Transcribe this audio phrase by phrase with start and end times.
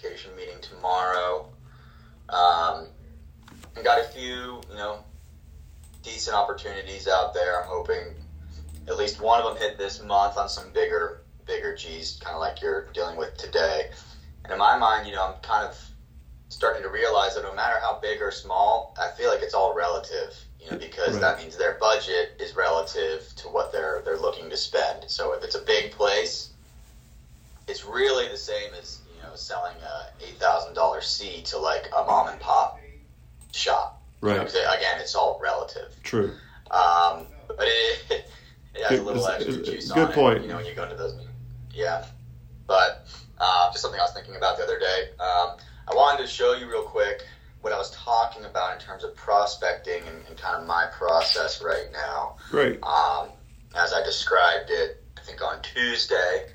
[0.00, 1.48] verification meeting tomorrow.
[2.28, 2.86] Um,
[3.76, 4.98] and got a few, you know,
[6.02, 7.60] decent opportunities out there.
[7.62, 8.14] I'm hoping
[8.88, 12.40] at least one of them hit this month on some bigger, bigger G's, kind of
[12.40, 13.90] like you're dealing with today.
[14.44, 15.78] And in my mind, you know, I'm kind of
[16.48, 19.74] starting to realize that no matter how big or small, I feel like it's all
[19.74, 20.34] relative.
[20.60, 21.20] You know, because Right.
[21.22, 25.04] that means their budget is relative to what they're they're looking to spend.
[25.10, 26.50] So if it's a big place,
[27.66, 28.99] it's really the same as
[29.36, 32.78] selling a eight thousand dollar seat to like a mom and pop
[33.52, 34.02] shop.
[34.22, 35.94] You know, again, it's all relative.
[36.02, 36.32] True.
[36.70, 38.00] Um, but it,
[38.74, 40.38] it has a little extra juice good on point.
[40.38, 40.42] it.
[40.42, 41.30] You know, when you go into those meetings.
[41.72, 42.04] Yeah.
[42.66, 43.06] But
[43.38, 45.08] uh, just something I was thinking about the other day.
[45.18, 45.56] Um,
[45.88, 47.22] I wanted to show you real quick
[47.62, 51.62] what I was talking about in terms of prospecting and, and kind of my process
[51.62, 52.82] right now Great.
[52.82, 53.28] um,
[53.74, 56.46] as I described it, I think on Tuesday.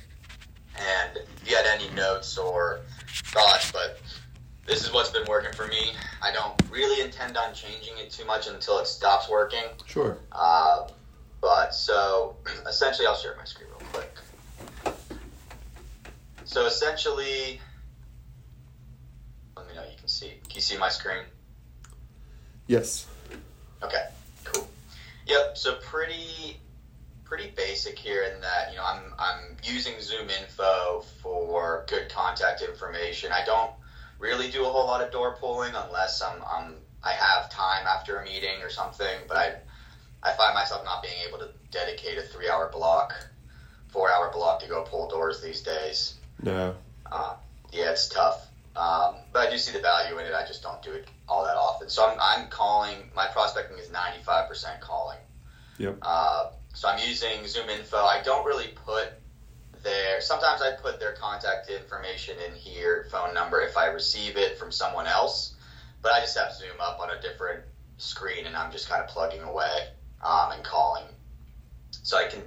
[0.78, 4.00] And you had any notes or thoughts, but
[4.66, 5.92] this is what's been working for me.
[6.22, 9.64] I don't really intend on changing it too much until it stops working.
[9.86, 10.18] Sure.
[10.32, 10.88] Um,
[11.42, 12.36] but so
[12.68, 14.96] essentially, I'll share my screen real quick.
[16.46, 17.60] So essentially,
[19.56, 20.30] let me know you can see.
[20.48, 21.24] Can you see my screen?
[22.68, 23.08] Yes.
[23.84, 24.08] Okay,
[24.46, 24.68] cool.
[25.28, 25.58] Yep.
[25.58, 26.58] So pretty,
[27.26, 32.62] pretty basic here in that you know I'm I'm using Zoom Info for good contact
[32.62, 33.32] information.
[33.32, 33.72] I don't
[34.20, 38.20] really do a whole lot of door pulling unless I'm, I'm I have time after
[38.20, 39.18] a meeting or something.
[39.28, 39.56] But I
[40.24, 43.14] I find myself not being able to dedicate a three hour block,
[43.90, 46.14] four hour block to go pull doors these days.
[46.42, 46.76] No.
[47.12, 47.36] Uh,
[47.72, 48.48] yeah, it's tough.
[48.76, 50.34] Um, but I do see the value in it.
[50.34, 51.90] I just don't do it all that often.
[51.90, 55.18] So I'm, I'm calling, my prospecting is 95% calling.
[55.78, 56.00] Yep.
[56.02, 57.98] Uh, so I'm using Zoom Info.
[57.98, 59.14] I don't really put
[59.82, 64.58] their, sometimes I put their contact information in here, phone number, if I receive it
[64.58, 65.56] from someone else.
[66.02, 67.64] But I just have Zoom up on a different
[67.98, 69.88] screen and I'm just kind of plugging away
[70.22, 71.06] um, and calling.
[71.92, 72.42] So I can,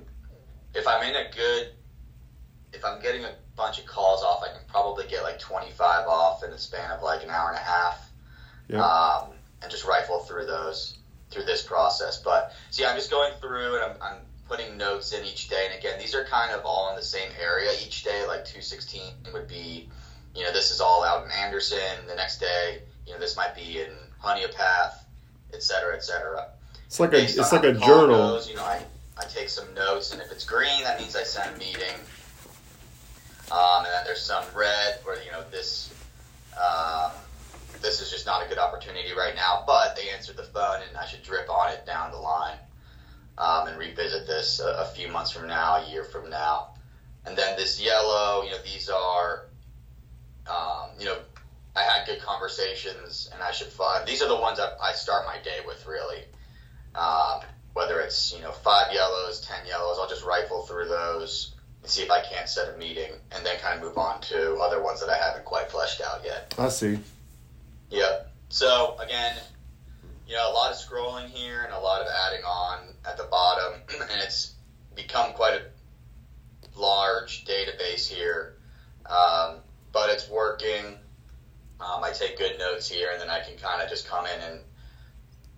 [0.74, 1.70] if I'm in a good,
[2.74, 6.44] if I'm getting a bunch of calls off, I can probably get like 25 off
[6.44, 8.10] in the span of like an hour and a half.
[8.68, 8.84] Yeah.
[8.84, 9.30] Um,
[9.62, 10.97] and just rifle through those
[11.30, 12.18] through this process.
[12.22, 14.16] But see, I'm just going through and I'm, I'm
[14.48, 15.68] putting notes in each day.
[15.70, 18.26] And again, these are kind of all in the same area each day.
[18.26, 19.02] Like 216
[19.32, 19.88] would be,
[20.34, 22.06] you know, this is all out in Anderson.
[22.06, 23.90] The next day, you know, this might be in
[24.22, 25.04] Honea Path,
[25.52, 26.48] et cetera, et cetera.
[26.86, 28.16] It's like a Based it's like a how the call journal.
[28.30, 28.82] goes, you know, I,
[29.18, 31.94] I take some notes, and if it's green, that means I send a meeting.
[33.50, 35.92] Um, and then there's some red where you know this
[36.56, 37.12] um,
[37.82, 40.96] this is just not a good opportunity right now, but they answered the phone, and
[40.96, 42.58] I should drip on it down the line
[43.38, 46.74] um, and revisit this a, a few months from now, a year from now.
[47.24, 49.46] And then this yellow, you know, these are
[50.48, 51.18] um, you know
[51.76, 55.26] I had good conversations, and I should find these are the ones I, I start
[55.26, 56.24] my day with really.
[56.94, 57.42] Um,
[57.74, 62.02] whether it's you know five yellows, ten yellows, I'll just rifle through those and see
[62.02, 65.00] if I can't set a meeting, and then kind of move on to other ones
[65.00, 66.54] that I haven't quite fleshed out yet.
[66.58, 66.98] I see.
[67.90, 68.32] Yep.
[68.48, 69.36] So again,
[70.26, 73.24] you know, a lot of scrolling here and a lot of adding on at the
[73.24, 74.54] bottom, and it's
[74.94, 78.56] become quite a large database here.
[79.06, 79.56] Um,
[79.92, 80.84] but it's working.
[81.80, 84.40] Um, I take good notes here, and then I can kind of just come in
[84.40, 84.60] and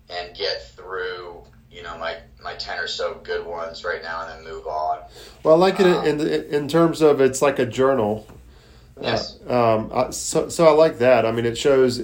[0.09, 4.45] and get through, you know, my my ten or so good ones right now, and
[4.45, 4.99] then move on.
[5.43, 8.27] Well, I like it Um, in in terms of it's like a journal.
[9.01, 9.39] Yes.
[9.49, 11.25] Uh, um, I, so so I like that.
[11.25, 12.01] I mean, it shows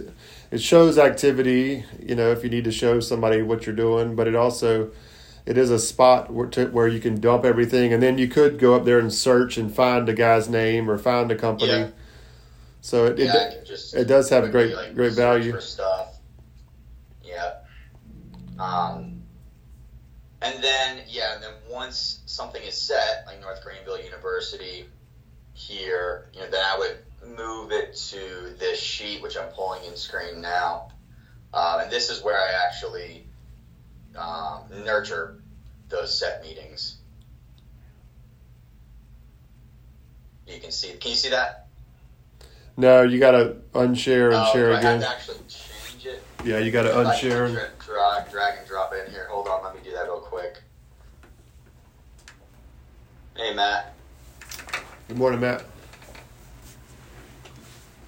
[0.51, 1.83] it shows activity.
[2.01, 4.91] You know, if you need to show somebody what you're doing, but it also
[5.45, 8.59] it is a spot where, to, where you can dump everything, and then you could
[8.59, 11.71] go up there and search and find a guy's name or find a company.
[11.71, 11.89] Yeah.
[12.81, 15.59] So it, yeah, it just it does have great- great value.
[15.59, 16.17] stuff.
[17.23, 17.55] Yeah.
[18.59, 19.23] Um,
[20.41, 24.85] and then yeah, and then once something is set, like North Greenville University
[25.53, 26.97] here, you know, then I would
[27.35, 30.89] move it to this sheet, which I'm pulling in screen now,
[31.53, 33.27] um, and this is where I actually
[34.17, 35.41] um, nurture
[35.89, 36.97] those set meetings.
[40.47, 40.93] You can see.
[40.93, 41.67] Can you see that?
[42.79, 44.99] no, you got to unshare and Oh, share have again.
[45.01, 46.23] to actually change it.
[46.45, 47.51] Yeah, you got to If I can unshare.
[47.53, 49.27] dra- drag, drag and drop it in here.
[49.31, 50.61] Hold on, let me do that real quick.
[53.35, 53.93] Hey, Matt.
[55.07, 55.63] Good morning, Matt.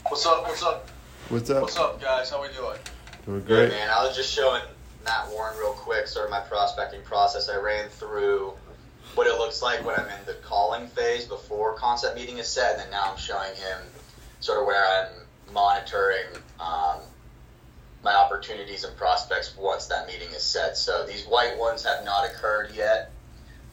[0.10, 0.44] What's up?
[0.48, 0.90] What's up?
[1.30, 1.62] What's up?
[1.62, 2.32] What's up, guys?
[2.32, 2.78] How we doing?
[3.26, 3.70] Doing Good, great.
[3.70, 3.90] man.
[3.92, 4.64] I was just showing
[5.06, 7.48] Matt Warren real quick, sort of my prospecting process.
[7.48, 8.54] I ran through
[9.14, 12.72] what it looks like when I'm in the calling phase before concept meeting is set,
[12.74, 13.78] and then now I'm showing him
[14.40, 16.26] sort of where I'm monitoring
[16.60, 17.00] um,
[18.04, 20.76] my opportunities and prospects once that meeting is set.
[20.76, 23.12] So these white ones have not occurred yet.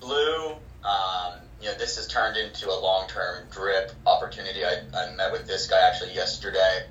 [0.00, 0.50] Blue,
[0.85, 4.64] um, you know, this has turned into a long-term drip opportunity.
[4.64, 6.87] I, I met with this guy actually yesterday.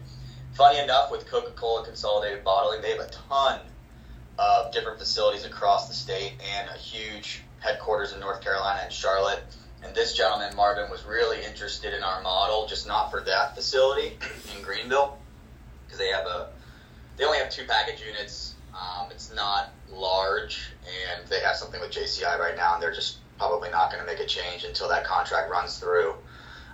[0.54, 3.60] Funny enough, with Coca-Cola Consolidated Bottling, they have a ton
[4.40, 9.44] of different facilities across the state and a huge headquarters in North Carolina and Charlotte.
[9.84, 14.18] And this gentleman, Marvin, was really interested in our model, just not for that facility
[14.56, 15.18] in Greenville,
[15.86, 16.50] because they have a
[17.18, 18.56] they only have two package units.
[18.74, 23.18] Um, it's not large, and they have something with JCI right now, and they're just
[23.38, 26.14] probably not going to make a change until that contract runs through.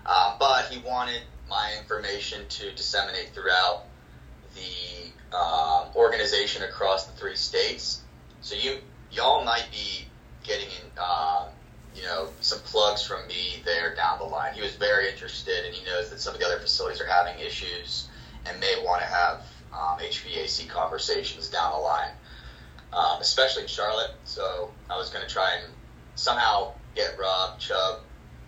[0.05, 3.83] Um, but he wanted my information to disseminate throughout
[4.55, 8.01] the um, organization across the three states.
[8.41, 8.77] So you
[9.11, 10.07] y'all might be
[10.43, 11.47] getting in, uh,
[11.95, 14.53] you know, some plugs from me there down the line.
[14.53, 17.39] He was very interested, and he knows that some of the other facilities are having
[17.39, 18.07] issues
[18.45, 19.41] and may want to have
[19.73, 22.11] um, HVAC conversations down the line,
[22.93, 24.11] um, especially in Charlotte.
[24.23, 25.71] So I was going to try and
[26.15, 28.01] somehow get Rob Chubb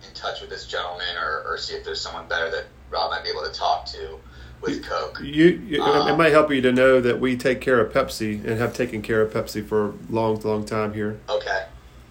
[0.06, 3.24] in touch with this gentleman, or, or see if there's someone better that Rob might
[3.24, 4.18] be able to talk to
[4.60, 5.20] with Coke.
[5.22, 8.44] You, you Um, it might help you to know that we take care of Pepsi
[8.44, 11.20] and have taken care of Pepsi for a long, long time here.
[11.28, 11.66] Okay.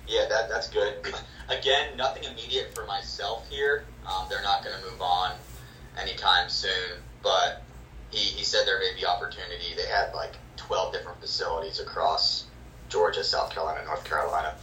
[0.07, 0.95] Yeah, that that's good.
[1.49, 3.85] Again, nothing immediate for myself here.
[4.05, 5.33] Um, they're not going to move on
[5.99, 7.63] anytime soon, but
[8.11, 9.75] he, he said there may be opportunity.
[9.75, 12.45] They had like 12 different facilities across
[12.89, 14.55] Georgia, South Carolina, North Carolina.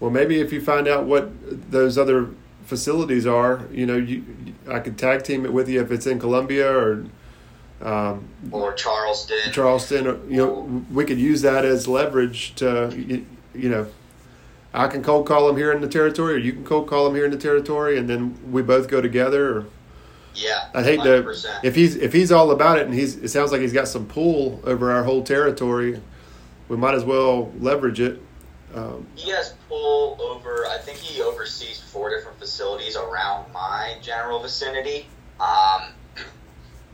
[0.00, 1.30] Well, maybe if you find out what
[1.70, 2.30] those other
[2.64, 4.24] facilities are, you know, you
[4.68, 7.04] I could tag team it with you if it's in Columbia or
[7.82, 9.52] um, Or Charleston.
[9.52, 10.06] Charleston.
[10.06, 13.86] Or, you know, we could use that as leverage to, you, you know,
[14.72, 17.14] I can cold call them here in the territory, or you can cold call them
[17.14, 19.58] here in the territory, and then we both go together.
[19.58, 19.66] Or
[20.34, 20.68] yeah.
[20.74, 21.64] I'd hate to 100%.
[21.64, 24.06] if he's if he's all about it, and he's it sounds like he's got some
[24.06, 26.00] pull over our whole territory.
[26.68, 28.22] We might as well leverage it.
[28.74, 30.66] Um, He has pull over.
[30.66, 35.06] I think he oversees four different facilities around my general vicinity.
[35.40, 35.92] Um,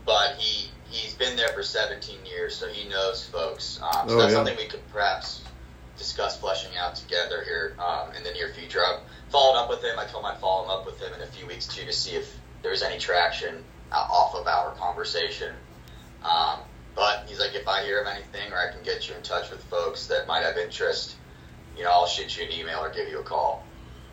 [0.07, 3.81] but he he's been there for 17 years, so he knows folks.
[3.83, 4.37] Um, so Oh, that's yeah.
[4.39, 5.43] something we could perhaps
[5.99, 8.81] discuss fleshing out together here um, in the near future.
[8.85, 9.01] I've
[9.31, 9.99] followed up with him.
[9.99, 11.93] I told him I'd follow him up with him in a few weeks too to
[11.93, 15.53] see if there was any traction uh, off of our conversation.
[16.23, 16.61] Um,
[16.95, 19.51] but he's like, if I hear of anything or I can get you in touch
[19.51, 21.17] with folks that might have interest,
[21.77, 23.65] you know, I'll shoot you an email or give you a call.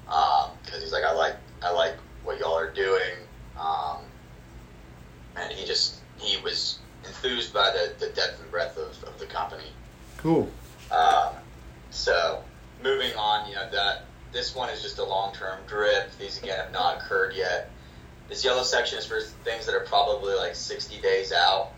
[0.06, 3.16] Because he's like, I like, I like what y'all are doing.
[3.60, 3.98] Um,
[5.36, 9.26] and he just, he was enthused by the, the depth and breadth of, of the
[9.26, 9.68] company.
[10.18, 10.50] cool.
[10.92, 11.34] Um,
[11.90, 12.44] so
[12.84, 16.18] moving on, you know that this one is just a long-term drip.
[16.18, 17.70] These again have not occurred yet.
[18.30, 21.72] This yellow section is for things that are probably like 60 days out.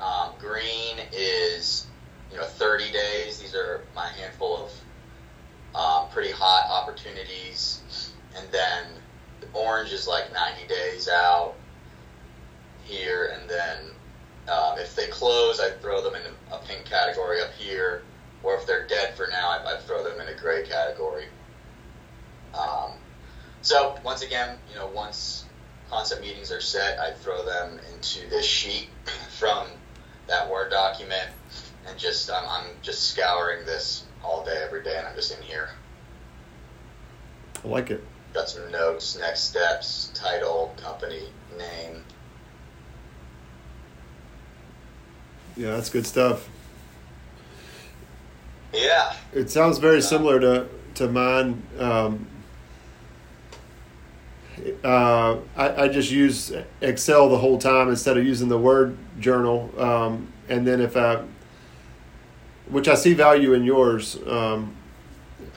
[0.00, 1.86] Um, green is
[2.30, 3.38] you know 30 days.
[3.38, 4.72] These are my handful of
[5.74, 8.86] um, pretty hot opportunities, and then
[9.40, 11.54] the orange is like 90 days out
[12.84, 13.78] here, and then
[14.48, 16.22] um, if they close, I throw them in
[16.52, 18.02] a pink category up here,
[18.42, 21.26] or if they're dead for now, I, I throw them in a gray category.
[22.54, 22.92] Um,
[23.62, 25.44] so once again, you know, once
[25.90, 28.88] concept meetings are set, I throw them into this sheet
[29.38, 29.66] from
[30.28, 31.28] that Word document,
[31.86, 35.42] and just um, I'm just scouring this all day, every day, and I'm just in
[35.42, 35.70] here.
[37.64, 38.04] I like it.
[38.34, 42.04] Got some notes, next steps, title, company, name.
[45.56, 46.48] Yeah, that's good stuff.
[48.72, 51.62] Yeah, It sounds very similar to to mine.
[51.78, 52.26] Um,
[54.84, 59.72] uh, I, I just use Excel the whole time instead of using the Word journal.
[59.78, 61.22] Um, and then if I,
[62.70, 64.74] which I see value in yours, um,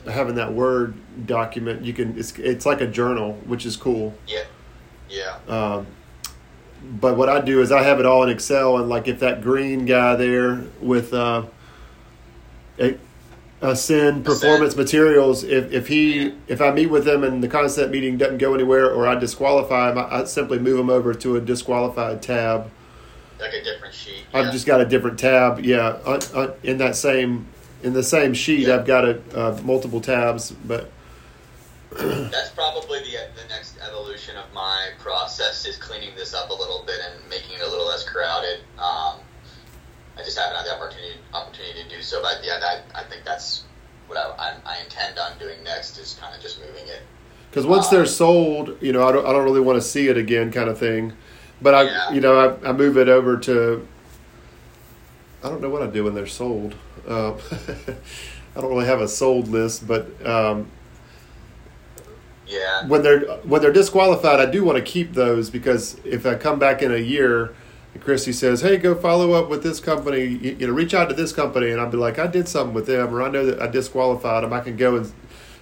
[0.06, 2.18] having that Word document, you can.
[2.18, 4.13] It's it's like a journal, which is cool.
[4.27, 4.44] yeah,
[5.10, 5.38] yeah.
[5.48, 5.88] Um,
[6.84, 9.41] but what I do is I have it all in Excel, and like if that
[9.41, 11.46] green guy there with uh,
[12.80, 12.98] a,
[13.62, 18.18] Ascend Performance Materials, if if he if I meet with him and the concept meeting
[18.18, 21.41] doesn't go anywhere, or I disqualify him, I, I simply move him over to a
[21.41, 22.72] disqualified tab.
[23.41, 24.24] Like a different sheet.
[24.33, 27.48] I've just got a different tab, yeah, uh, uh, in that same
[27.83, 28.67] in the same sheet.
[28.67, 28.75] Yeah.
[28.75, 30.91] I've got a, uh, multiple tabs, but
[31.89, 36.83] That's probably the the next evolution of my process is cleaning this up a little
[36.86, 38.60] bit and making it a little less crowded.
[38.77, 39.19] Um,
[40.17, 43.24] I just haven't had the opportunity opportunity to do so, but yeah, that, I think
[43.25, 43.63] that's
[44.07, 47.01] what I, I, I intend on doing next is kind of just moving it.
[47.50, 50.07] Because once Uh, they're sold, you know, I don't, I don't really want to see
[50.10, 51.13] it again, kind of thing.
[51.62, 52.12] But I, Yeah.
[52.12, 53.88] you know, I, I move it over to.
[55.44, 56.75] I don't know what I do when they're sold.
[57.08, 57.36] Um,
[58.56, 60.68] I don't really have a sold list, but um,
[62.48, 62.88] Yeah.
[62.88, 66.60] when they're when they're disqualified, I do want to keep those because if I come
[66.60, 67.53] back in a year,
[67.94, 70.22] and Christy says, "Hey, go follow up with this company.
[70.25, 72.74] You, you know, reach out to this company," and I'll be like, "I did something
[72.74, 75.12] with them, or I know that I disqualified them." I can go and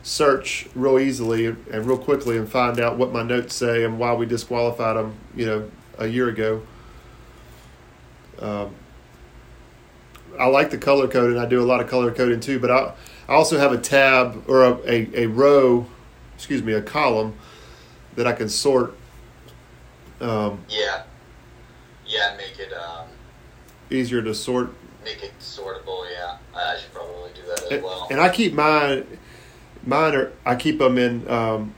[0.02, 4.14] search real easily and real quickly and find out what my notes say and why
[4.14, 5.14] we disqualified them.
[5.36, 6.62] You know, a year ago.
[8.40, 8.74] Um,
[10.40, 11.38] I like the color coding.
[11.38, 12.94] I do a lot of color coding too, but I,
[13.28, 15.86] I also have a tab or a, a, a row,
[16.36, 17.36] excuse me, a column
[18.16, 18.96] that I can sort
[20.22, 21.04] um, Yeah.
[22.08, 23.08] Yeah, make it um,
[23.92, 24.74] easier to sort.
[25.04, 26.06] make it sortable.
[26.12, 28.08] Yeah, I should probably do that as And, well.
[28.10, 29.06] and I keep mine,
[29.86, 31.76] mine are, I keep them in, um,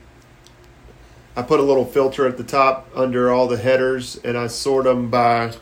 [1.34, 4.84] I put a little filter at the top under all the headers and I sort
[4.84, 5.54] them by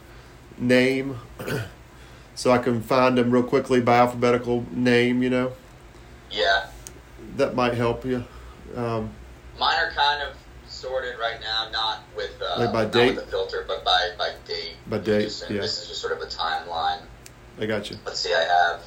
[0.59, 1.19] name.
[2.35, 5.53] so I can find them real quickly by alphabetical name, you know.
[6.31, 6.67] yeah,
[7.37, 8.25] That might help you.
[8.75, 9.11] Um,
[9.59, 10.35] mine are kind of
[10.69, 13.17] sorted right now, not with uh, Like by date?
[13.17, 14.75] with the filter, but by by date.
[14.89, 15.61] By date, Just- yeah.
[15.61, 17.00] This is just sort of a timeline.
[17.61, 17.99] I got you.
[18.07, 18.81] Let's see, I have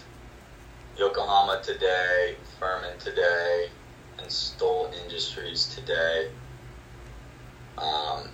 [0.98, 3.70] Yokohama today, Furman today,
[4.20, 6.30] and Stoll Industries today.
[7.77, 8.27] Um,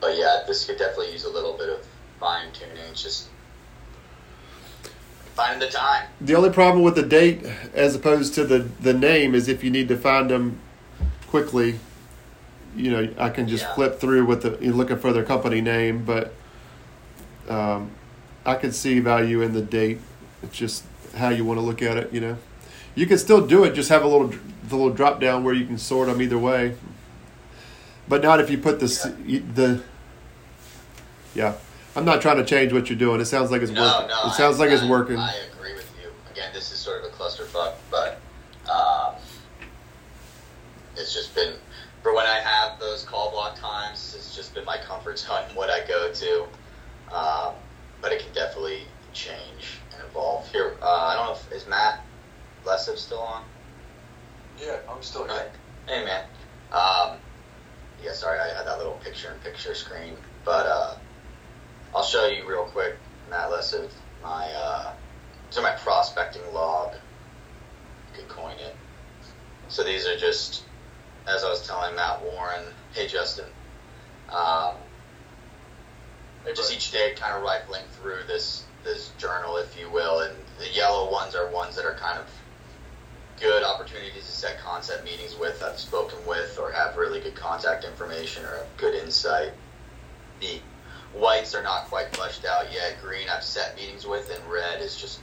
[0.00, 1.86] but yeah, this could definitely use a little bit of
[2.20, 2.76] fine tuning.
[2.90, 3.28] It's just
[5.34, 6.06] finding the time.
[6.20, 9.70] The only problem with the date, as opposed to the the name, is if you
[9.70, 10.58] need to find them
[11.28, 11.78] quickly.
[12.74, 13.74] You know, I can just Yeah.
[13.74, 16.34] flip through with the you're looking for their company name, but
[17.48, 17.90] um,
[18.44, 19.98] I can see value in the date.
[20.42, 20.84] It's just
[21.16, 22.12] how you want to look at it.
[22.12, 22.36] You know,
[22.94, 23.72] you can still do it.
[23.74, 26.74] Just have a little the little drop down where you can sort them either way,
[28.08, 29.02] but not if you put the s
[29.54, 29.82] the.
[31.34, 31.54] Yeah,
[31.94, 33.20] I'm not trying to change what you're doing.
[33.20, 34.08] It sounds like it's No, working.
[34.08, 35.18] no, it sounds I, like it's working.
[35.18, 36.08] I agree with you.
[36.30, 38.18] Again, this is sort of a clusterfuck, but
[38.70, 39.14] um,
[40.96, 41.54] it's just been
[42.02, 44.14] for when I have those call block times.
[44.16, 46.42] It's just been my comfort zone what I go to,
[47.14, 47.54] um,
[48.00, 48.82] but it can definitely
[49.12, 50.48] change and evolve.
[50.52, 52.00] Here, uh, I don't know if is Matt
[52.64, 53.42] Lessive still on.
[54.58, 55.36] Yeah, I'm still here.
[55.36, 55.50] Right.
[55.86, 56.24] Hey man.
[56.72, 57.18] Um,
[58.02, 60.94] yeah, sorry, I had that little picture-in-picture screen, but uh,
[61.94, 62.96] I'll show you real quick,
[63.30, 63.90] Matt Lessive,
[64.22, 64.92] my uh,
[65.56, 66.94] are my prospecting log.
[68.14, 68.76] You could coin it.
[69.68, 70.64] So these are just,
[71.26, 73.46] as I was telling Matt Warren, hey Justin,
[74.30, 74.74] um,
[76.44, 80.32] they're just each day kind of rifling through this this journal, if you will, and
[80.58, 82.30] the yellow ones are ones that are kind of
[83.40, 87.84] good opportunities to set concept meetings with, I've spoken with, or have really good contact
[87.84, 89.52] information or good insight.
[90.40, 90.60] The
[91.14, 92.96] whites are not quite fleshed out yet.
[93.02, 95.20] Green, I've set meetings with, and red is just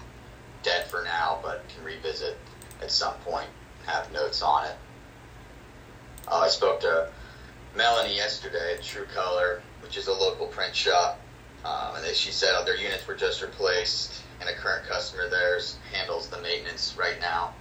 [0.61, 2.37] dead for now, but can revisit
[2.81, 3.47] at some point
[3.85, 4.75] have notes on it.
[6.27, 7.09] Uh, I spoke to
[7.75, 11.19] Melanie yesterday at True Color, which is a local print shop,
[11.65, 15.29] um, and they, she said oh, their units were just replaced, and a current customer
[15.29, 17.53] theirs handles the maintenance right now.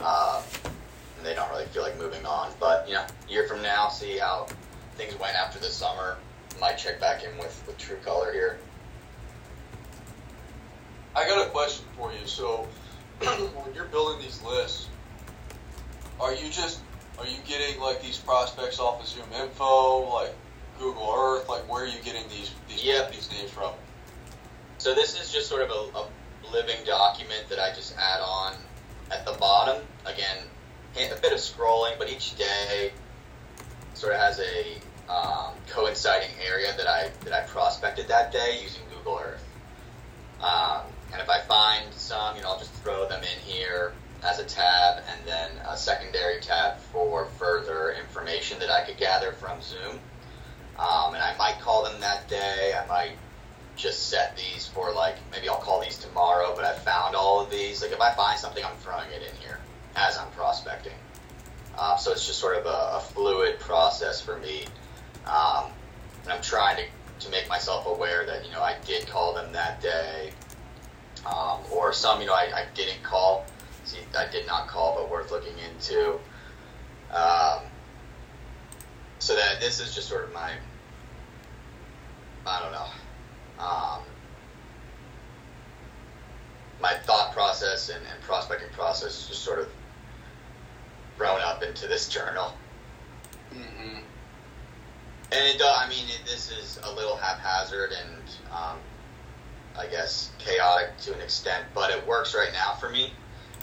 [0.00, 0.42] Uh,
[1.16, 2.52] and they don't really feel like moving on.
[2.60, 4.46] But you know, year from now, see how
[4.96, 6.16] things went after the summer.
[6.60, 8.58] Might check back in with with True Color here.
[11.14, 12.26] I got a question for you.
[12.26, 12.66] So,
[13.20, 14.88] when you're building these lists,
[16.20, 16.80] are you just
[17.18, 20.34] are you getting like these prospects off of Zoom Info, like
[20.78, 21.48] Google Earth?
[21.48, 23.12] Like, where are you getting these these, Yep.
[23.12, 23.72] these names from?
[24.78, 26.06] So this is just sort of a, a
[26.52, 28.54] living document that I just add on
[29.10, 29.82] at the bottom.
[30.04, 30.38] Again,
[30.96, 32.92] a bit of scrolling, but each day
[33.94, 38.82] sort of has a um, coinciding area that I that I prospected that day using
[38.96, 39.44] Google Earth.
[40.40, 40.82] Um,
[41.12, 44.44] and if I find some, you know, I'll just throw them in here as a
[44.44, 50.00] tab, and then a secondary tab for further information that I could gather from Zoom.
[50.78, 52.74] Um, and I might call them that day.
[52.74, 53.12] I might
[53.76, 57.50] just set these for like maybe I'll call these tomorrow, but I found all of
[57.50, 57.82] these.
[57.82, 59.58] Like if I find something, I'm throwing it in here
[59.94, 60.94] as I'm prospecting.
[61.78, 64.64] Um, so it's just sort of a, a fluid process for me,
[65.26, 65.66] um,
[66.24, 69.52] and I'm trying to, to make myself aware that you know I did call them
[69.52, 70.32] that day,
[71.26, 73.44] um, or some you know I, I didn't call.
[73.84, 76.18] See, I did not call, but worth looking into.
[77.14, 77.60] Um,
[79.18, 80.52] so that this is just sort of my
[82.46, 82.86] I don't know
[83.58, 84.02] um,
[86.80, 89.68] my thought process and, and prospecting process just sort of
[91.16, 92.52] thrown up into this journal.
[93.52, 93.98] Mm-hmm.
[95.32, 95.76] And it does.
[95.80, 98.22] I mean, it, this is a little haphazard and
[98.52, 98.78] um,
[99.78, 103.12] I guess chaotic to an extent, but it works right now for me.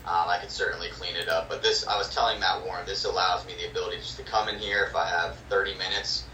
[0.05, 3.05] Um, I could certainly clean it up, but this I was telling Matt Warren, this
[3.05, 6.25] allows me the ability just to come in here if I have 30 minutes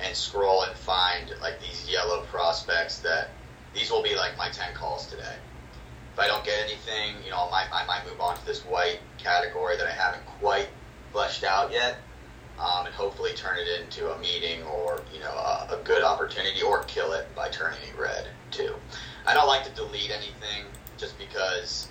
[0.00, 3.30] and scroll and find like these yellow prospects that
[3.74, 5.36] these will be like my 10 calls today.
[6.12, 8.60] If I don't get anything, you know, I might, I might move on to this
[8.64, 10.68] white category that I haven't quite
[11.12, 11.98] fleshed out yet
[12.58, 16.60] um, and hopefully turn it into a meeting or you know a, a, good opportunity
[16.62, 18.74] or kill it by turning it red too.
[19.26, 20.64] I don't like to delete anything
[20.96, 21.88] just because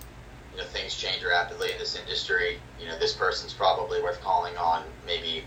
[0.51, 2.59] you know things change rapidly in this industry.
[2.81, 5.43] You know this person's probably worth calling on maybe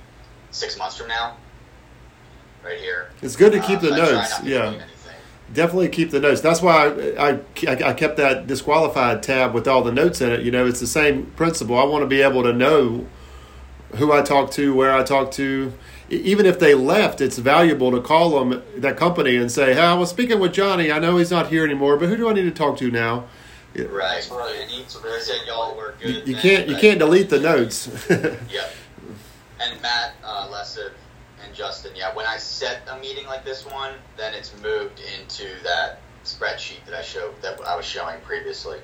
[0.50, 1.36] six months from now.
[2.64, 3.10] Right here.
[3.22, 4.42] It's good to keep um, the notes.
[4.42, 4.82] Yeah.
[5.52, 6.40] Definitely keep the notes.
[6.40, 6.86] That's why
[7.18, 10.42] I, I, I kept that disqualified tab with all the notes in it.
[10.42, 11.76] You know, it's the same principle.
[11.76, 13.06] I want to be able to know
[13.96, 15.72] who I talk to, where I talk to.
[16.08, 19.94] Even if they left, it's valuable to call them that company and say, "Hey, I
[19.94, 20.92] was speaking with Johnny.
[20.92, 23.24] I know he's not here anymore, but who do I need to talk to now?"
[23.76, 24.22] Right.
[24.22, 26.26] said y'all were good.
[26.26, 27.88] You, you can't you can't delete the notes.
[28.10, 28.72] yep.
[29.60, 30.48] And Matt uh,
[31.60, 32.14] Justin, yeah.
[32.14, 36.94] When I set a meeting like this one, then it's moved into that spreadsheet that
[36.94, 38.78] I showed that I was showing previously,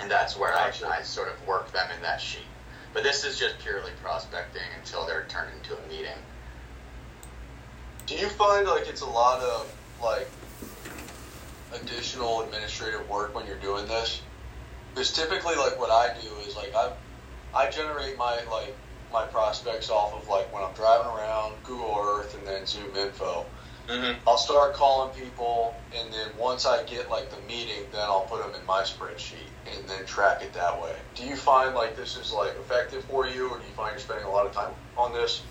[0.00, 2.50] and that's where I, I sort of work them in that sheet.
[2.92, 6.18] But this is just purely prospecting until they're turned into a meeting.
[8.06, 10.28] Do you find like it's a lot of like
[11.80, 14.20] additional administrative work when you're doing this?
[14.92, 16.90] Because typically, like what I do is like I
[17.54, 18.74] I generate my like
[19.12, 23.46] my prospects off of like when I'm driving around Google Earth and then Zoom Info.
[23.88, 24.28] Mm-hmm.
[24.28, 28.42] I'll start calling people, and then once I get like the meeting, then I'll put
[28.42, 30.94] them in my spreadsheet and then track it that way.
[31.14, 34.00] Do you find like this is like effective for you, or do you find you're
[34.00, 35.42] spending a lot of time on this?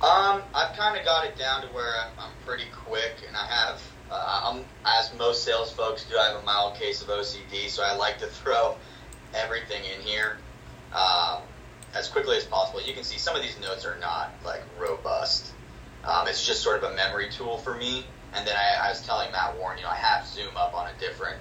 [0.00, 3.46] Um, I've kind of got it down to where I'm, I'm pretty quick, and I
[3.46, 7.68] have, uh, I'm, as most sales folks do, I have a mild case of OCD,
[7.68, 8.76] so I like to throw
[9.34, 10.38] everything in here
[10.94, 11.42] um,
[11.96, 12.80] as quickly as possible.
[12.82, 15.52] You can see some of these notes are not like robust.
[16.04, 18.04] Um, it's just sort of a memory tool for me.
[18.34, 20.88] And then I, I, was telling Matt Warren, you know, I have Zoom up on
[20.88, 21.38] a different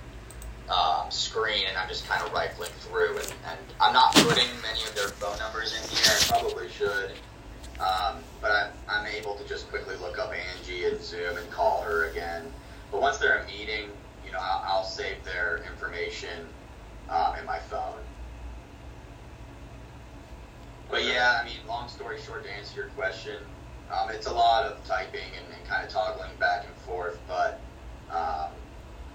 [0.69, 4.81] um, screen, and I'm just kind of rifling through, and, and, I'm not putting many
[4.83, 6.05] of their phone numbers in here.
[6.07, 7.11] I probably should,
[7.79, 11.81] um, but I'm, I'm able to just quickly look up Angie in Zoom and call
[11.81, 12.45] her again.
[12.91, 13.89] But once they're a meeting,
[14.25, 16.47] you know, I'll, I'll save their information
[17.09, 17.99] um, in my phone.
[20.89, 23.37] But yeah, I mean, long story short, to answer your question,
[23.91, 27.59] um, it's a lot of typing and, and, kind of toggling back and forth, but
[28.11, 28.51] um,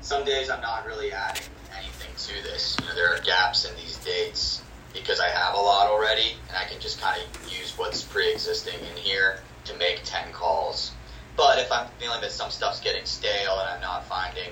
[0.00, 1.44] some days I'm not really adding
[1.76, 2.76] anything to this.
[2.80, 6.56] You know, there are gaps in these dates because I have a lot already, and
[6.56, 10.92] I can just kind of use what's pre-existing in here to make 10 calls.
[11.37, 14.50] But if I'm feeling that some stuff's getting stale and I'm not finding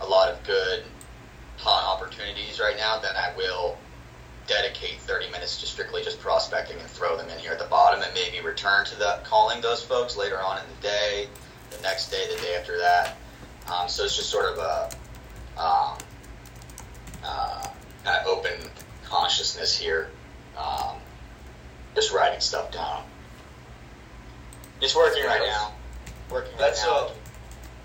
[0.00, 0.84] a lot of good
[1.58, 3.76] hot opportunities right now, then I will
[4.46, 8.02] dedicate 30 minutes to strictly just prospecting and throw them in here at the bottom
[8.02, 11.28] and maybe return to the calling those folks later on in the day,
[11.70, 13.16] the next day, the day after that.
[13.72, 14.90] Um, so it's just sort of a
[15.60, 15.98] um,
[17.24, 17.66] uh,
[18.04, 18.52] kind of open
[19.04, 20.10] consciousness here,
[20.56, 20.96] um,
[21.94, 23.04] just writing stuff down.
[24.80, 25.72] It's working right now.
[26.30, 27.06] Working that's right now.
[27.06, 27.10] Uh,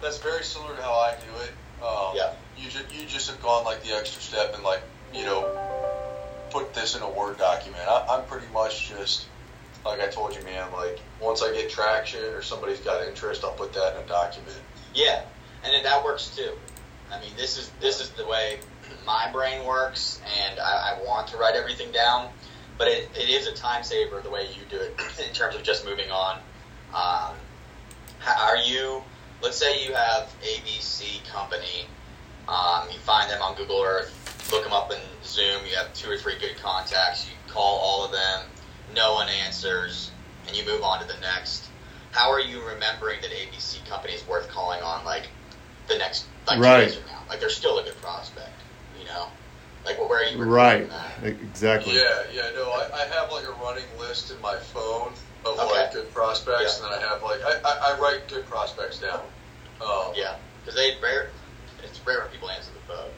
[0.01, 1.85] that's very similar to how I do it.
[1.85, 2.33] Um, yeah.
[2.57, 4.81] You just you just have gone like the extra step and like
[5.13, 5.45] you know
[6.49, 7.83] put this in a Word document.
[7.87, 9.27] I, am pretty much just
[9.85, 10.71] like I told you, man.
[10.71, 14.57] Like once I get traction or somebody's got interest, I'll put that in a document.
[14.93, 15.23] Yeah,
[15.63, 16.51] and that works too.
[17.11, 18.59] I mean, this is this is the way
[19.05, 22.29] my brain works, and I, I want to write everything down.
[22.77, 24.95] But it, it is a time saver the way you do it
[25.27, 26.37] in terms of just moving on.
[26.93, 27.35] Um,
[28.39, 29.01] are you?
[29.41, 31.85] Let's say you have ABC company.
[32.47, 35.65] Um, you find them on Google Earth look them up in Zoom.
[35.69, 37.27] You have two or three good contacts.
[37.27, 38.45] You call all of them.
[38.95, 40.11] No one answers,
[40.47, 41.69] and you move on to the next.
[42.11, 45.05] How are you remembering that ABC company is worth calling on?
[45.05, 45.27] Like
[45.87, 46.79] the next, like right.
[46.79, 47.21] two days from now.
[47.29, 48.49] Like they're still a good prospect.
[48.99, 49.27] You know,
[49.85, 50.43] like where are you?
[50.43, 50.89] Right.
[50.89, 51.23] That?
[51.23, 51.95] Exactly.
[51.95, 52.23] Yeah.
[52.33, 52.49] Yeah.
[52.55, 55.13] No, I, I have like a running list in my phone
[55.45, 55.81] of okay.
[55.81, 56.85] like good prospects, yeah.
[56.85, 59.21] and then I have like I, I, I write good prospects down.
[59.81, 61.29] Um, yeah, because they rare.
[61.83, 63.09] It's rare when people answer the phone.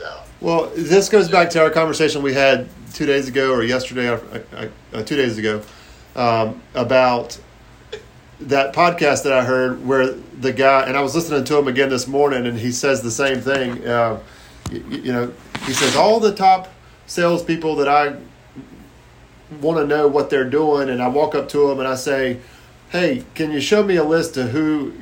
[0.00, 0.22] So.
[0.40, 4.68] Well, this goes back to our conversation we had two days ago or yesterday, uh,
[4.94, 5.62] uh, two days ago,
[6.16, 7.38] um, about
[8.40, 11.90] that podcast that I heard where the guy and I was listening to him again
[11.90, 13.86] this morning, and he says the same thing.
[13.86, 14.20] Uh,
[14.70, 15.34] you, you, know,
[15.66, 16.72] he says all the top
[17.06, 18.16] salespeople that I
[19.60, 22.40] want to know what they're doing, and I walk up to them and I say,
[22.88, 24.94] hey, can you show me a list of who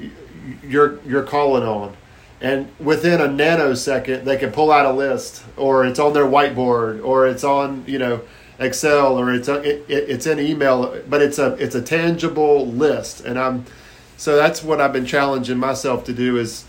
[0.64, 1.96] you're you're calling on?
[2.40, 7.04] And within a nanosecond, they can pull out a list, or it's on their whiteboard,
[7.04, 8.20] or it's on you know
[8.60, 11.02] Excel, or it's it, it's in email.
[11.08, 13.64] But it's a it's a tangible list, and I'm
[14.16, 16.64] so that's what I've been challenging myself to do is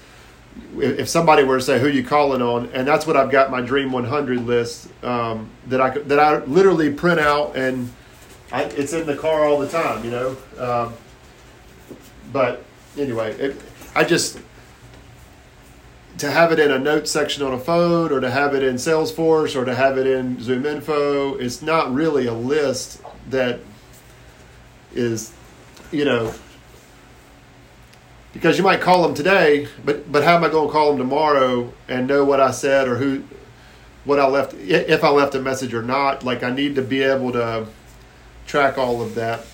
[0.78, 3.62] if somebody were to say who you calling on, and that's what I've got my
[3.62, 7.92] Dream 100 list um, that I that I literally print out and
[8.52, 10.38] I, it's in the car all the time, you know.
[10.58, 10.94] Um,
[12.32, 12.64] but
[12.98, 13.62] anyway, it,
[13.96, 14.40] I just
[16.20, 18.76] to have it in a note section on a phone, or to have it in
[18.76, 21.36] Salesforce, or to have it in Zoom Info.
[21.36, 23.60] It's not really a list that
[24.94, 25.34] is,
[25.92, 26.34] you know,
[28.34, 30.98] because you might call them today, but but how am I going to call them
[30.98, 33.24] tomorrow and know what I said or who,
[34.06, 36.24] what I left, if I left a message or not?
[36.24, 37.66] Like I need to be able to
[38.46, 39.46] track all of that,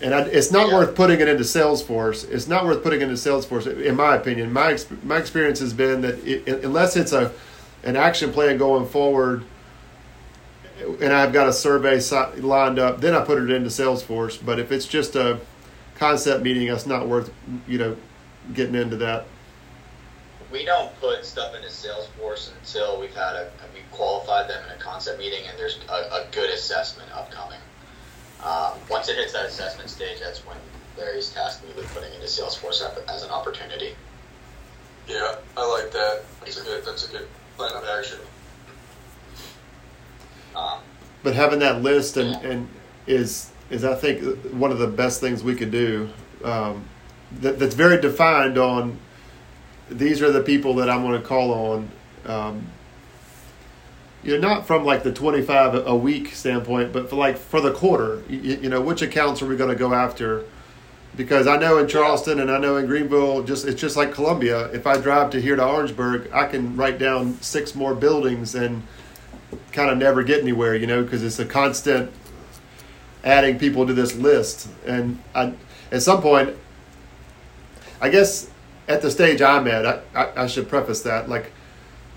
[0.00, 0.74] and I, it's not yeah.
[0.74, 2.28] worth putting it into Salesforce.
[2.30, 4.52] It's not worth putting it into Salesforce, in my opinion.
[4.52, 7.32] My my experience has been that it, unless it's a
[7.82, 9.44] an action plan going forward,
[11.00, 12.00] and I've got a survey
[12.36, 14.44] lined up, then I put it into Salesforce.
[14.44, 15.40] But if it's just a
[15.96, 17.32] concept meeting, that's not worth
[17.66, 17.96] you know
[18.54, 19.26] getting into that.
[20.52, 24.80] We don't put stuff into Salesforce until we've had a we qualified them in a
[24.80, 27.58] concept meeting and there's a, a good assessment upcoming.
[28.44, 30.56] Um, once it hits that assessment stage, that's when
[30.96, 33.94] Larry's tasked me with putting into Salesforce as an opportunity.
[35.08, 36.22] Yeah, I like that.
[36.40, 36.84] That's a good.
[36.84, 38.18] That's a good plan of action.
[40.54, 40.80] Um,
[41.22, 42.50] but having that list and, yeah.
[42.50, 42.68] and
[43.06, 44.22] is is I think
[44.52, 46.10] one of the best things we could do.
[46.44, 46.84] Um,
[47.40, 48.98] that, that's very defined on.
[49.90, 51.90] These are the people that I'm going to call on.
[52.26, 52.66] Um,
[54.22, 57.72] you know, not from like the 25 a week standpoint, but for like for the
[57.72, 60.44] quarter, you, you know, which accounts are we going to go after?
[61.16, 64.66] Because I know in Charleston and I know in Greenville, just it's just like Columbia.
[64.72, 68.82] If I drive to here to Orangeburg, I can write down six more buildings and
[69.72, 72.12] kind of never get anywhere, you know, because it's a constant
[73.24, 74.68] adding people to this list.
[74.86, 75.54] And I,
[75.90, 76.56] at some point,
[78.00, 78.50] I guess
[78.86, 81.28] at the stage I'm at, I, I, I should preface that.
[81.28, 81.52] Like,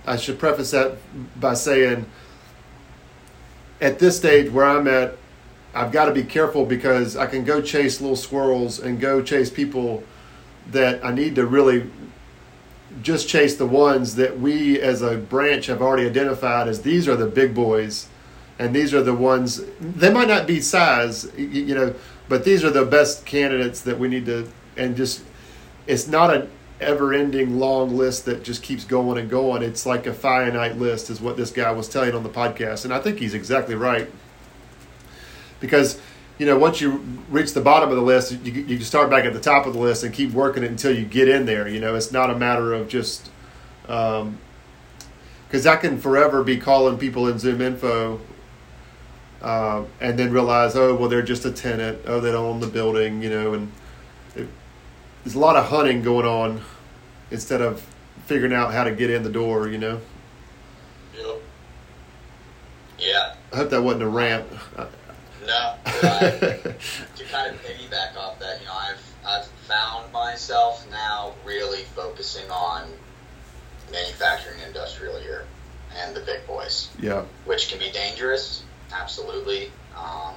[0.06, 0.98] I should preface that
[1.40, 2.06] by saying,
[3.80, 5.18] at this stage where I'm at,
[5.74, 9.50] I've got to be careful because I can go chase little squirrels and go chase
[9.50, 10.04] people
[10.72, 11.90] that I need to really
[13.02, 17.16] just chase the ones that we as a branch have already identified as these are
[17.16, 18.08] the big boys
[18.60, 21.96] and these are the ones they might not be size you know
[22.28, 25.24] but these are the best candidates that we need to and just
[25.88, 26.50] it's not an
[26.82, 29.62] ever ending long list that just keeps going and going.
[29.62, 32.84] It's like a finite list, is what this guy was telling on the podcast.
[32.84, 34.10] And I think he's exactly right.
[35.60, 36.02] Because,
[36.38, 39.34] you know, once you reach the bottom of the list, you, you start back at
[39.34, 41.68] the top of the list and keep working it until you get in there.
[41.68, 43.30] You know, it's not a matter of just.
[43.84, 44.38] because um,
[45.54, 48.20] I can forever be calling people in Zoom info
[49.42, 52.00] uh, and then realize, oh, well, they're just a tenant.
[52.06, 53.72] Oh, they don't own the building, you know, and
[55.24, 56.62] there's a lot of hunting going on
[57.30, 57.86] instead of
[58.26, 60.00] figuring out how to get in the door, you know?
[61.16, 61.42] Yep.
[63.00, 63.36] Yeah.
[63.54, 64.48] I hope that wasn't a rant.
[65.46, 65.76] No.
[65.86, 66.76] to
[67.30, 72.90] kind of piggyback off that, you know, I've, I've found myself now really focusing on
[73.92, 75.46] manufacturing industrial here
[75.98, 76.90] and the big boys.
[77.00, 77.26] Yeah.
[77.46, 79.72] Which can be dangerous, absolutely.
[79.98, 80.36] Um,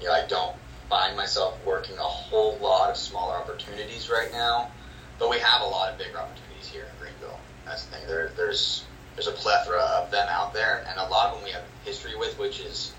[0.00, 0.56] you know, I don't
[0.88, 4.70] find myself working a whole lot of smaller opportunities right now,
[5.18, 7.38] but we have a lot of bigger opportunities here in Greenville.
[7.64, 8.06] That's the thing.
[8.06, 11.50] There, there's there's a plethora of them out there, and a lot of them we
[11.50, 12.92] have history with, which is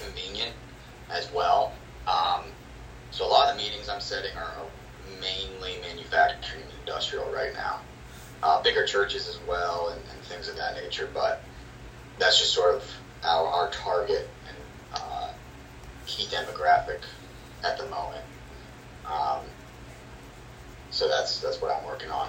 [0.00, 0.52] convenient
[1.10, 1.72] as well.
[2.06, 2.44] Um,
[3.10, 4.54] so a lot of the meetings I'm setting are
[5.20, 7.80] mainly manufacturing and industrial right now.
[8.42, 11.08] Uh, bigger churches as well, and, and, things of that nature.
[11.12, 11.42] But
[12.18, 12.84] that's just sort of
[13.24, 14.56] our, our target and
[14.94, 15.28] uh,
[16.06, 17.00] key demographic
[17.64, 18.24] at the moment.
[19.06, 19.40] Um,
[20.90, 22.28] so that's that's what I'm working on.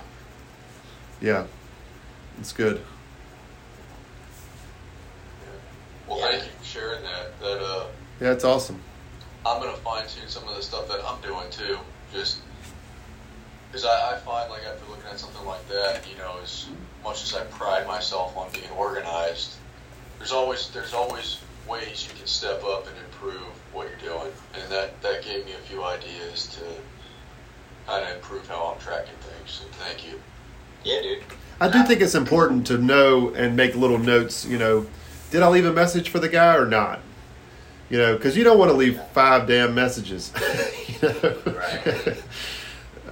[1.22, 1.46] Yeah,
[2.40, 2.82] it's good.
[6.08, 6.28] Well, yeah.
[6.28, 7.40] thank you for sharing that.
[7.40, 7.88] That uh,
[8.22, 8.80] yeah, it's awesome.
[9.46, 11.78] I'm gonna fine tune some of the stuff that I'm doing too.
[12.14, 12.40] Just
[13.68, 16.68] because I, I find like after looking at something like that, you know, as
[17.04, 19.56] much as I pride myself on being organized,
[20.18, 24.72] there's always there's always ways you can step up and improve what you're doing, and
[24.72, 26.64] that that gave me a few ideas to
[27.86, 29.52] kind of improve how I'm tracking things.
[29.52, 30.20] So thank you.
[30.84, 31.24] Yeah, dude.
[31.60, 34.46] I do think it's important to know and make little notes.
[34.46, 34.88] You know,
[35.32, 37.00] did I leave a message for the guy or not?
[37.90, 40.32] You know, because you don't want to leave five damn messages.
[40.88, 41.38] you know?
[41.46, 42.24] Right.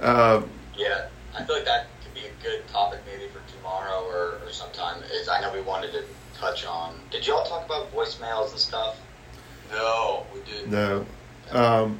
[0.00, 4.38] um, Yeah, I feel like that could be a good topic maybe for tomorrow or,
[4.44, 5.02] or sometime.
[5.12, 6.04] Is I know we wanted to
[6.38, 6.94] touch on.
[7.10, 9.00] Did y'all talk about voicemails and stuff?
[9.70, 10.70] No, we didn't.
[10.70, 11.06] no.
[11.50, 11.98] Um,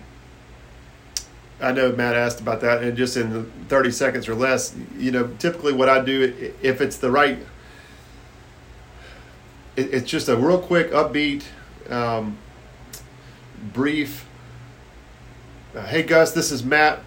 [1.61, 5.29] I know Matt asked about that, and just in 30 seconds or less, you know,
[5.38, 7.38] typically what I do, if it's the right,
[9.75, 11.44] it, it's just a real quick, upbeat,
[11.88, 12.37] um,
[13.72, 14.29] brief.
[15.75, 17.01] Uh, hey, Gus, this is Matt.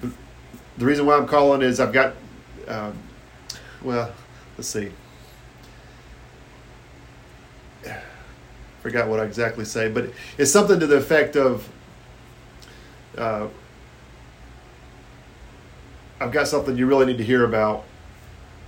[0.00, 2.14] The reason why I'm calling is I've got,
[2.68, 2.96] um,
[3.82, 4.12] well,
[4.56, 4.92] let's see.
[8.82, 11.68] Forgot what I exactly say, but it's something to the effect of,
[13.16, 13.48] uh,
[16.20, 17.84] I've got something you really need to hear about.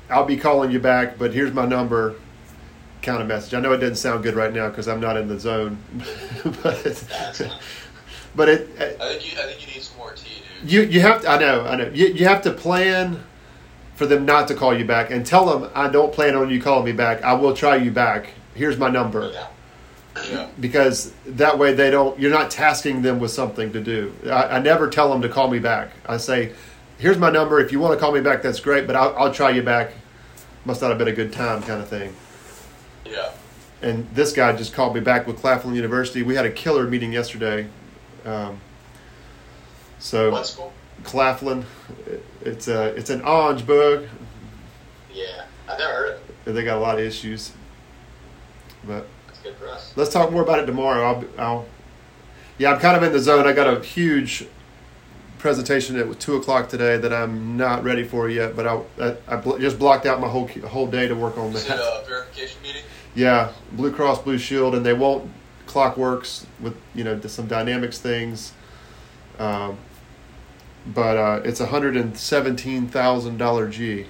[0.09, 2.16] I'll be calling you back, but here's my number.
[3.03, 3.55] Kind of message.
[3.55, 5.83] I know it doesn't sound good right now because I'm not in the zone,
[6.62, 7.49] but
[8.35, 9.40] but it, I think you.
[9.40, 10.70] I think you need some more tea, dude.
[10.70, 11.31] you you have to.
[11.31, 11.64] I know.
[11.64, 11.88] I know.
[11.94, 13.25] You you have to plan
[13.94, 16.61] for them not to call you back and tell them I don't plan on you
[16.61, 17.23] calling me back.
[17.23, 18.31] I will try you back.
[18.55, 19.46] Here's my number yeah.
[20.29, 20.49] Yeah.
[20.59, 22.18] because that way they don't.
[22.18, 24.12] You're not tasking them with something to do.
[24.27, 25.90] I, I never tell them to call me back.
[26.07, 26.53] I say,
[26.99, 27.61] here's my number.
[27.61, 28.87] If you want to call me back, that's great.
[28.87, 29.92] But I'll, I'll try you back.
[30.64, 32.14] Must not have been a good time, kind of thing.
[33.07, 33.31] Yeah.
[33.83, 36.23] and this guy just called me back with Claflin University.
[36.23, 37.66] We had a killer meeting yesterday.
[38.25, 38.61] Um,
[39.99, 40.73] so What school?
[41.05, 41.64] Claflin,
[42.42, 44.09] it's a it's an Orangeburg.
[45.14, 46.53] Yeah, I've never heard of it.
[46.53, 47.53] They got a lot of issues,
[48.85, 49.07] but
[49.42, 49.92] good for us.
[49.96, 51.03] let's talk more about it tomorrow.
[51.05, 51.66] I'll, I'll
[52.59, 53.46] yeah, I'm kind of in the zone.
[53.46, 54.46] I got a huge
[55.38, 59.37] presentation at two o'clock today that I'm not ready for yet, but I I, I
[59.37, 62.61] bl- just blocked out my whole whole day to work on Is it a verification
[62.62, 62.83] meeting?
[63.14, 65.31] Yeah, Blue Cross Blue Shield, and they won't
[65.66, 68.53] Clockworks with you know some dynamics things.
[69.38, 69.79] Um,
[70.87, 74.07] but uh, it's a hundred and seventeen thousand dollar G.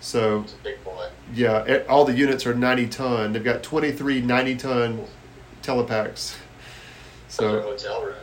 [0.00, 1.08] So It's a big boy.
[1.34, 3.32] Yeah, it, all the units are ninety ton.
[3.32, 5.04] They've got 23 90 ton
[5.62, 6.36] telepacks.
[7.28, 7.76] So.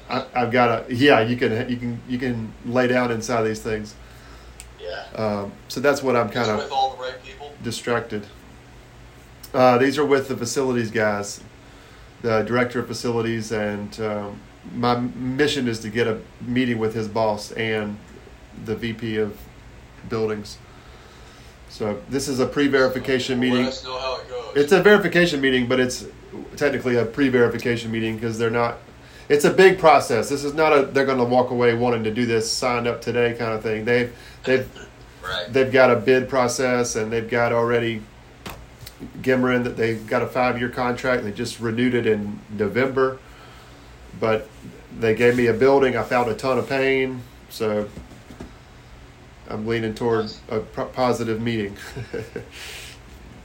[0.10, 1.22] I, I've got a yeah.
[1.22, 3.96] You can you can you can lay down inside these things.
[4.80, 5.06] yeah.
[5.16, 7.54] Um, so that's what I'm kind Just of with all the right people.
[7.62, 8.26] distracted.
[9.54, 11.42] Uh, these are with the facilities guys,
[12.22, 14.40] the director of facilities, and um,
[14.74, 17.98] my mission is to get a meeting with his boss and
[18.66, 19.38] the VP of
[20.10, 20.58] buildings.
[21.74, 23.66] So this is a pre-verification Let meeting.
[23.66, 24.56] us know how it goes.
[24.56, 26.06] It's a verification meeting, but it's
[26.56, 28.78] technically a pre-verification meeting because they're not.
[29.28, 30.30] It's a big process.
[30.30, 30.86] This is not a.
[30.86, 33.86] They're going to walk away wanting to do this, signed up today kind of thing.
[33.86, 34.70] They've they've
[35.24, 35.52] Right.
[35.52, 38.02] they've got a bid process and they've got already
[39.22, 41.24] Gimmerin that they've got a five year contract.
[41.24, 43.18] They just renewed it in November,
[44.20, 44.48] but
[45.00, 45.98] they gave me a building.
[45.98, 47.90] I found a ton of pain, so
[49.50, 51.78] I'm leaning toward a positive meeting.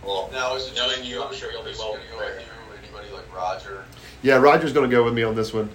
[0.08, 2.40] Well, now is knowing you, I'm sure you'll be well with prepared.
[2.82, 3.84] Anybody like Roger?
[4.22, 5.68] yeah, Roger's going to go with me on this one.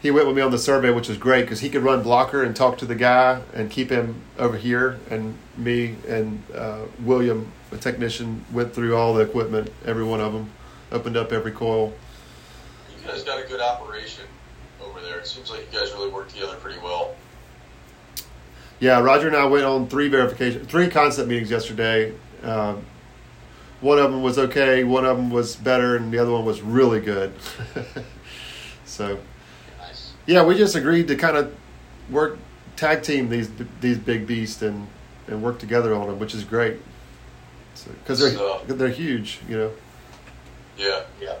[0.00, 2.44] He went with me on the survey, which is great because he could run blocker
[2.44, 5.00] and talk to the guy and keep him over here.
[5.10, 10.32] And me and uh, William, a technician, went through all the equipment, every one of
[10.32, 10.52] them,
[10.92, 11.92] opened up every coil.
[13.02, 14.26] You guys got a good operation
[14.80, 15.18] over there.
[15.18, 17.16] It seems like you guys really work together pretty well.
[18.80, 22.12] Yeah, Roger and I went on three verification, three concept meetings yesterday.
[22.42, 22.84] Um,
[23.80, 26.60] one of them was okay, one of them was better, and the other one was
[26.60, 27.32] really good.
[28.84, 29.18] so,
[29.78, 30.12] Nice.
[30.26, 31.54] yeah, we just agreed to kind of
[32.10, 32.38] work
[32.76, 34.86] tag team these these big beasts and
[35.26, 36.76] and work together on them, which is great.
[38.02, 39.72] Because they're So- they're huge, you know.
[40.78, 41.02] Yeah.
[41.20, 41.36] Yeah.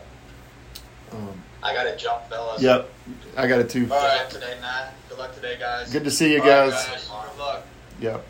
[1.12, 2.62] Um, I got to jump, fellas.
[2.62, 2.88] Yep,
[3.36, 3.88] I got it too.
[3.90, 4.94] All right, today, Matt.
[5.08, 5.92] Good luck today, guys.
[5.92, 6.72] Good to see you guys.
[6.72, 7.08] Guys.
[7.08, 7.66] Good luck.
[8.00, 8.24] Yep.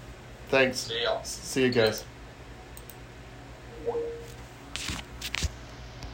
[0.49, 0.79] Thanks.
[0.79, 2.05] See, you see you guys.